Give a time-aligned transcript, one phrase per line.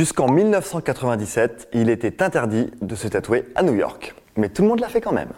[0.00, 4.14] Jusqu'en 1997, il était interdit de se tatouer à New York.
[4.34, 5.28] Mais tout le monde l'a fait quand même.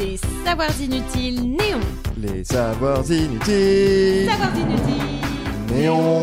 [0.00, 1.78] Les savoirs inutiles néons.
[2.18, 4.28] Les savoirs inutiles.
[4.28, 5.76] Savoirs inutiles.
[5.76, 6.22] Néon.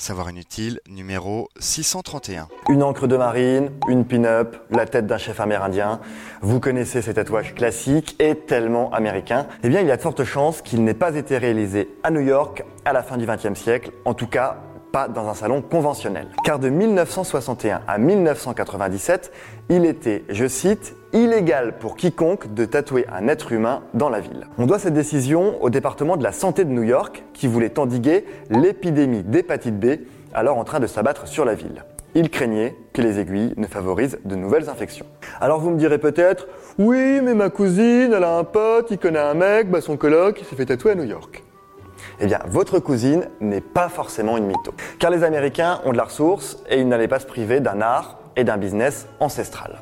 [0.00, 2.48] Savoir inutile numéro 631.
[2.70, 6.00] Une encre de marine, une pin-up, la tête d'un chef amérindien.
[6.40, 9.46] Vous connaissez ces tatouages classiques et tellement américains.
[9.62, 12.22] Eh bien, il y a de fortes chances qu'il n'ait pas été réalisé à New
[12.22, 13.90] York à la fin du XXe siècle.
[14.06, 16.28] En tout cas, pas dans un salon conventionnel.
[16.44, 19.32] Car de 1961 à 1997,
[19.68, 24.46] il était, je cite, illégal pour quiconque de tatouer un être humain dans la ville.
[24.58, 28.24] On doit cette décision au département de la santé de New York qui voulait endiguer
[28.50, 30.00] l'épidémie d'hépatite B
[30.32, 31.84] alors en train de s'abattre sur la ville.
[32.14, 35.06] Il craignait que les aiguilles ne favorisent de nouvelles infections.
[35.40, 39.20] Alors vous me direz peut-être, oui, mais ma cousine, elle a un pote, il connaît
[39.20, 41.44] un mec, bah son coloc, il s'est fait tatouer à New York.
[42.20, 44.72] Eh bien, votre cousine n'est pas forcément une mytho.
[44.98, 48.18] Car les Américains ont de la ressource et ils n'allaient pas se priver d'un art
[48.36, 49.78] et d'un business ancestral.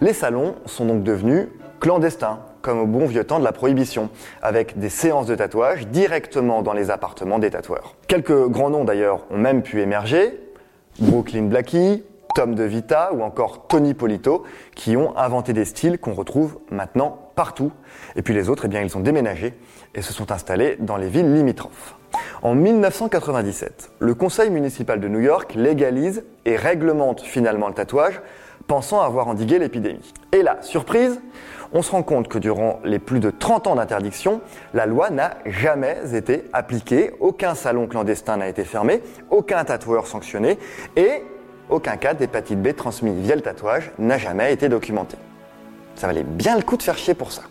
[0.00, 1.48] Les salons sont donc devenus
[1.80, 4.10] clandestins, comme au bon vieux temps de la prohibition,
[4.42, 7.94] avec des séances de tatouage directement dans les appartements des tatoueurs.
[8.08, 10.40] Quelques grands noms d'ailleurs ont même pu émerger,
[11.00, 12.04] Brooklyn Blackie,
[12.34, 17.70] Tom DeVita ou encore Tony Polito, qui ont inventé des styles qu'on retrouve maintenant partout.
[18.16, 19.54] Et puis les autres, eh ils ont déménagé
[19.94, 21.94] et se sont installés dans les villes limitrophes.
[22.42, 28.20] En 1997, le conseil municipal de New York légalise et réglemente finalement le tatouage,
[28.66, 30.12] pensant avoir endigué l'épidémie.
[30.32, 31.20] Et là, surprise,
[31.72, 34.40] on se rend compte que durant les plus de 30 ans d'interdiction,
[34.74, 40.58] la loi n'a jamais été appliquée, aucun salon clandestin n'a été fermé, aucun tatoueur sanctionné
[40.96, 41.22] et
[41.70, 45.16] aucun cas d'hépatite B transmis via le tatouage n'a jamais été documenté.
[45.98, 47.42] Ça valait bien le coup de faire chier pour ça.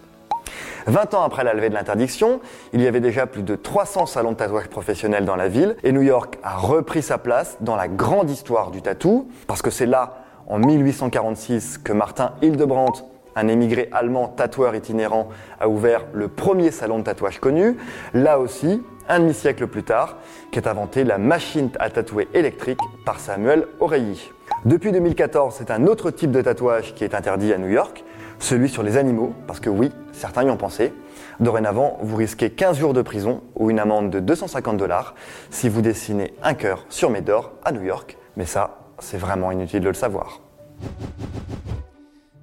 [0.86, 2.40] 20 ans après la levée de l'interdiction,
[2.72, 5.92] il y avait déjà plus de 300 salons de tatouage professionnels dans la ville et
[5.92, 9.86] New York a repris sa place dans la grande histoire du tatou parce que c'est
[9.86, 13.04] là, en 1846, que Martin Hildebrandt,
[13.36, 15.28] un émigré allemand tatoueur itinérant,
[15.60, 17.76] a ouvert le premier salon de tatouage connu.
[18.14, 20.16] Là aussi, un demi-siècle plus tard,
[20.52, 24.32] qu'est inventée la machine à tatouer électrique par Samuel Oreilly.
[24.64, 28.06] Depuis 2014, c'est un autre type de tatouage qui est interdit à New York,
[28.40, 30.94] celui sur les animaux, parce que oui, certains y ont pensé.
[31.40, 35.16] Dorénavant, vous risquez 15 jours de prison ou une amende de 250 dollars
[35.50, 38.18] si vous dessinez un cœur sur Médor à New York.
[38.36, 40.42] Mais ça, c'est vraiment inutile de le savoir.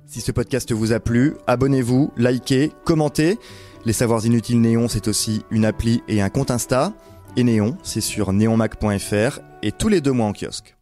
[0.07, 3.39] Si ce podcast vous a plu, abonnez-vous, likez, commentez.
[3.85, 6.93] Les Savoirs Inutiles Néon, c'est aussi une appli et un compte Insta.
[7.37, 10.74] Et Néon, c'est sur neonmac.fr et tous les deux mois en kiosque.